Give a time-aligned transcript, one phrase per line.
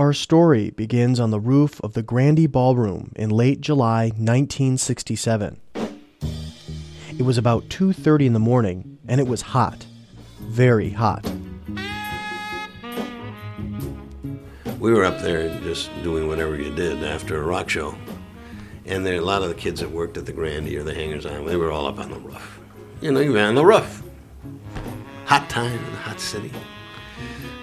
[0.00, 5.60] Our story begins on the roof of the Grande Ballroom in late July 1967.
[7.18, 9.84] It was about 2:30 in the morning and it was hot.
[10.40, 11.30] Very hot.
[14.78, 17.94] We were up there just doing whatever you did after a rock show.
[18.86, 21.26] And there a lot of the kids that worked at the Grande or the hangers
[21.26, 22.58] on, they were all up on the roof.
[23.02, 24.02] You know, you were on the roof.
[25.26, 26.52] Hot time in the hot city.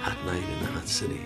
[0.03, 1.21] Hot night in the hot city.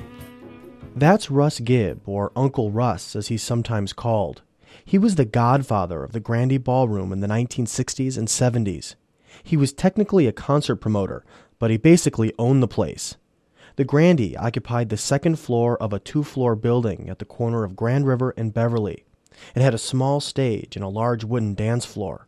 [0.96, 4.42] That's Russ Gibb, or Uncle Russ as he's sometimes called.
[4.84, 8.96] He was the godfather of the Grande Ballroom in the 1960s and 70s.
[9.42, 11.24] He was technically a concert promoter,
[11.60, 13.16] but he basically owned the place.
[13.78, 17.76] The Grande occupied the second floor of a two floor building at the corner of
[17.76, 19.06] Grand River and Beverly.
[19.56, 22.28] It had a small stage and a large wooden dance floor.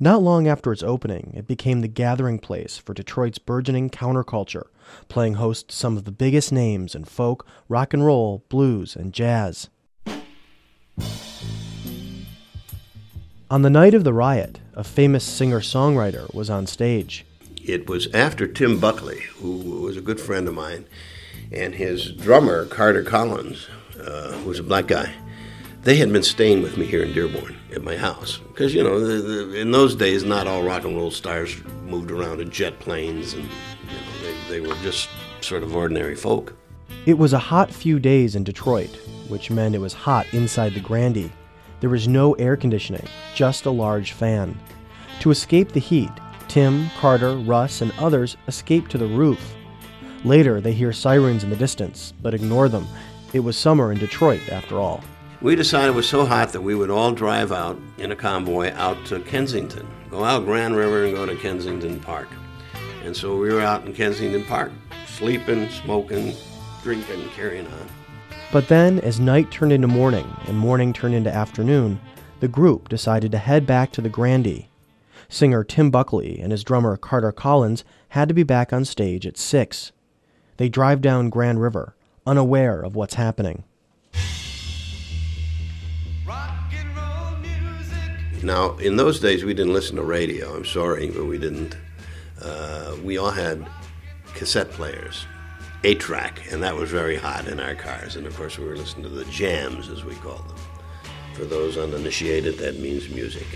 [0.00, 4.66] Not long after its opening, it became the gathering place for Detroit's burgeoning counterculture,
[5.08, 9.12] playing host to some of the biggest names in folk, rock and roll, blues, and
[9.12, 9.68] jazz.
[13.50, 17.24] On the night of the riot, a famous singer songwriter was on stage.
[17.62, 20.86] It was after Tim Buckley, who was a good friend of mine,
[21.52, 23.68] and his drummer, Carter Collins,
[24.00, 25.14] uh, was a black guy
[25.84, 28.98] they had been staying with me here in Dearborn at my house because you know
[28.98, 32.78] the, the, in those days not all rock and roll stars moved around in jet
[32.80, 35.10] planes and you know, they, they were just
[35.42, 36.56] sort of ordinary folk.
[37.04, 38.96] It was a hot few days in Detroit,
[39.28, 41.30] which meant it was hot inside the Grande.
[41.80, 44.58] There was no air conditioning, just a large fan.
[45.20, 46.10] To escape the heat,
[46.48, 49.54] Tim, Carter, Russ, and others escaped to the roof.
[50.24, 52.86] Later, they hear sirens in the distance, but ignore them.
[53.34, 55.04] It was summer in Detroit, after all
[55.44, 58.72] we decided it was so hot that we would all drive out in a convoy
[58.76, 62.28] out to Kensington, go out Grand River and go to Kensington Park.
[63.04, 64.72] And so we were out in Kensington Park,
[65.06, 66.34] sleeping, smoking,
[66.82, 67.88] drinking, carrying on.
[68.52, 72.00] But then, as night turned into morning and morning turned into afternoon,
[72.40, 74.64] the group decided to head back to the Grande.
[75.28, 79.36] Singer Tim Buckley and his drummer Carter Collins had to be back on stage at
[79.36, 79.92] 6.
[80.56, 81.94] They drive down Grand River,
[82.26, 83.64] unaware of what's happening.
[88.42, 90.54] Now, in those days, we didn't listen to radio.
[90.54, 91.76] I'm sorry, but we didn't.
[92.42, 93.66] Uh, we all had
[94.34, 95.24] cassette players,
[95.82, 98.16] eight track, and that was very hot in our cars.
[98.16, 100.58] And of course, we were listening to the jams, as we called them.
[101.34, 103.46] For those uninitiated, that means music.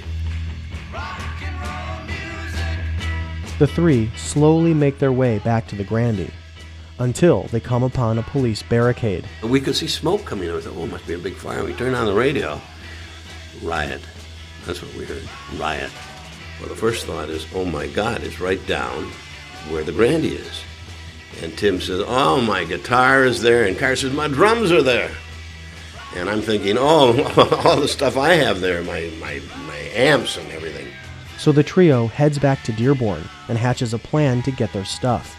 [3.58, 6.32] The three slowly make their way back to the Grande
[6.98, 9.24] until they come upon a police barricade.
[9.42, 10.56] We could see smoke coming out.
[10.56, 11.64] We thought, oh, it must be a big fire.
[11.64, 12.60] We turned on the radio.
[13.62, 14.00] Riot.
[14.66, 15.22] That's what we heard.
[15.56, 15.90] Riot.
[16.60, 19.10] Well, the first thought is, oh my God, it's right down
[19.70, 20.62] where the Grande is.
[21.42, 23.64] And Tim says, oh, my guitar is there.
[23.64, 25.10] And Carr says, my drums are there.
[26.16, 27.22] And I'm thinking, oh,
[27.64, 30.88] all the stuff I have there, my, my, my amps and everything.
[31.38, 35.36] So the trio heads back to Dearborn and hatches a plan to get their stuff,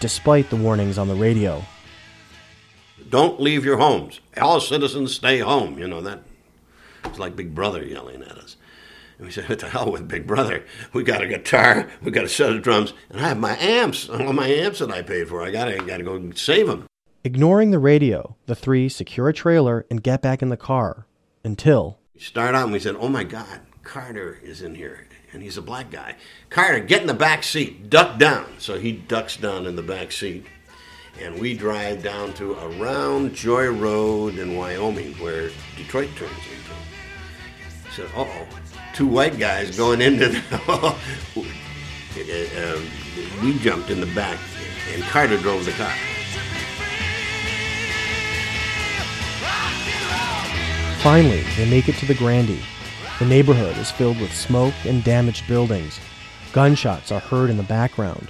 [0.00, 1.62] despite the warnings on the radio.
[3.08, 4.20] Don't leave your homes.
[4.40, 5.78] All citizens stay home.
[5.78, 6.22] You know, that
[7.04, 8.56] it's like Big Brother yelling at us.
[9.18, 10.64] And we said, what the hell with Big Brother?
[10.92, 14.08] We got a guitar, we got a set of drums, and I have my amps,
[14.08, 15.42] all my amps that I paid for.
[15.42, 16.86] I gotta, gotta go save them.
[17.22, 21.06] Ignoring the radio, the three secure a trailer and get back in the car
[21.44, 21.98] until.
[22.14, 25.56] We start out and we said, oh my God, Carter is in here, and he's
[25.56, 26.16] a black guy.
[26.48, 28.46] Carter, get in the back seat, duck down.
[28.58, 30.46] So he ducks down in the back seat,
[31.20, 37.94] and we drive down to around Joy Road in Wyoming, where Detroit turns into.
[37.94, 38.46] So, uh oh,
[38.94, 40.42] two white guys going into the.
[40.68, 40.98] uh,
[43.42, 44.38] we jumped in the back,
[44.92, 45.92] and Carter drove the car.
[51.02, 52.58] Finally, they make it to the Grande.
[53.20, 56.00] The neighborhood is filled with smoke and damaged buildings.
[56.54, 58.28] Gunshots are heard in the background.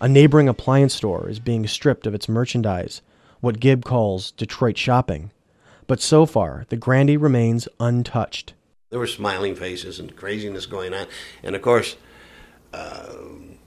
[0.00, 3.02] A neighboring appliance store is being stripped of its merchandise,
[3.40, 5.32] what Gibb calls Detroit shopping.
[5.88, 8.54] But so far, the Grande remains untouched.
[8.90, 11.08] There were smiling faces and craziness going on.
[11.42, 11.96] And of course,
[12.72, 13.14] uh,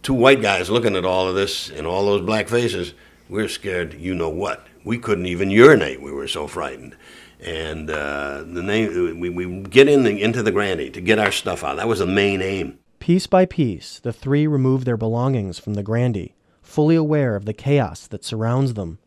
[0.01, 2.93] two white guys looking at all of this and all those black faces,
[3.27, 4.65] we're scared, you know what.
[4.85, 6.01] We couldn't even urinate.
[6.01, 6.95] We were so frightened.
[7.43, 11.31] And uh, the name, we, we get in the, into the Grande to get our
[11.31, 11.75] stuff out.
[11.75, 12.79] That was the main aim.
[12.99, 16.29] Piece by piece, the three remove their belongings from the Grande,
[16.61, 18.97] fully aware of the chaos that surrounds them.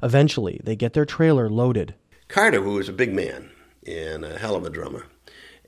[0.00, 1.96] Eventually, they get their trailer loaded.
[2.28, 3.50] Carter, who was a big man
[3.84, 5.06] and a hell of a drummer,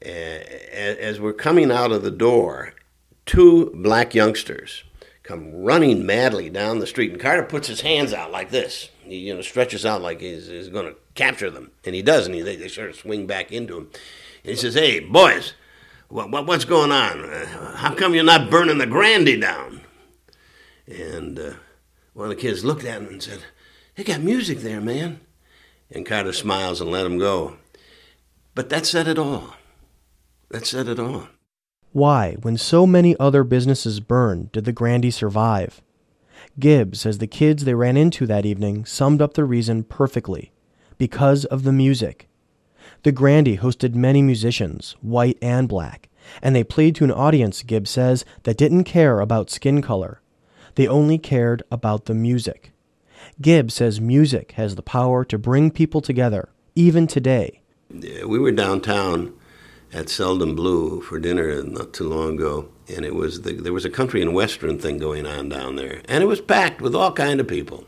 [0.00, 2.74] as we're coming out of the door,
[3.26, 4.84] two black youngsters
[5.24, 8.90] come running madly down the street, and Carter puts his hands out like this.
[9.02, 12.26] He you know stretches out like he's, he's going to capture them, and he does,
[12.26, 13.90] and he, they, they sort of swing back into him.
[14.44, 15.54] And he says, "Hey, boys,
[16.08, 17.24] what, what what's going on?
[17.24, 19.80] Uh, how come you're not burning the Grande down?"
[20.86, 21.52] And uh,
[22.12, 23.40] one of the kids looked at him and said,
[23.96, 25.20] "They got music there, man."
[25.90, 27.56] And Carter smiles and let him go.
[28.54, 29.54] But that said it all.
[30.50, 31.28] That said it all.
[31.94, 35.80] Why, when so many other businesses burned, did the Grande survive?
[36.58, 40.50] Gibbs says the kids they ran into that evening summed up the reason perfectly
[40.98, 42.28] because of the music.
[43.04, 46.08] The Grande hosted many musicians, white and black,
[46.42, 50.20] and they played to an audience, Gibbs says, that didn't care about skin color.
[50.74, 52.72] They only cared about the music.
[53.40, 57.60] Gibbs says music has the power to bring people together, even today.
[57.88, 59.34] We were downtown
[59.94, 63.84] at Seldom Blue for dinner not too long ago, and it was the, there was
[63.84, 67.12] a country and western thing going on down there, and it was packed with all
[67.12, 67.84] kind of people.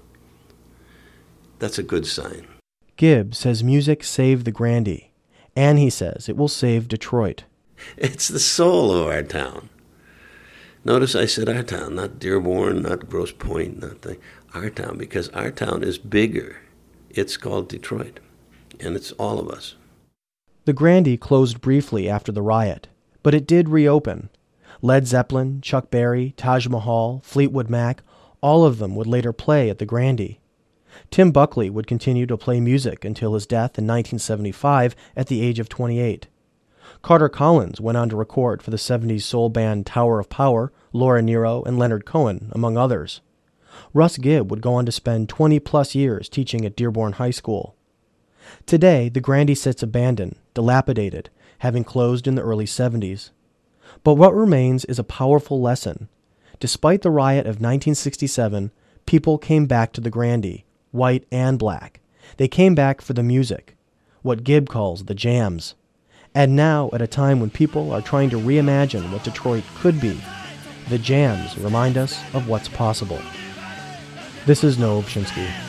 [1.58, 2.46] That's a good sign.
[2.96, 5.02] Gibb says music saved the Grande,
[5.56, 7.44] and he says it will save Detroit.
[7.96, 9.68] It's the soul of our town.
[10.84, 14.16] Notice I said our town, not Dearborn, not Grosse Pointe, the,
[14.54, 16.60] Our town, because our town is bigger.
[17.10, 18.20] It's called Detroit,
[18.78, 19.74] and it's all of us.
[20.66, 22.88] The Grande closed briefly after the riot,
[23.22, 24.30] but it did reopen.
[24.82, 28.02] Led Zeppelin, Chuck Berry, Taj Mahal, Fleetwood Mac,
[28.40, 30.38] all of them would later play at the Grande.
[31.12, 35.60] Tim Buckley would continue to play music until his death in 1975 at the age
[35.60, 36.26] of 28.
[37.00, 41.22] Carter Collins went on to record for the 70s soul band Tower of Power, Laura
[41.22, 43.20] Nyro, and Leonard Cohen, among others.
[43.94, 47.75] Russ Gibb would go on to spend 20 plus years teaching at Dearborn High School.
[48.66, 53.30] Today, the Grande sits abandoned, dilapidated, having closed in the early 70s.
[54.02, 56.08] But what remains is a powerful lesson.
[56.60, 58.70] Despite the riot of 1967,
[59.04, 62.00] people came back to the Grande, white and black.
[62.36, 63.76] They came back for the music,
[64.22, 65.74] what Gibb calls the jams.
[66.34, 70.20] And now, at a time when people are trying to reimagine what Detroit could be,
[70.88, 73.20] the jams remind us of what's possible.
[74.44, 75.65] This is Noah Ovshinsky.